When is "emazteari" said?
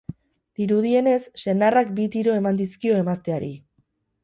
3.05-3.55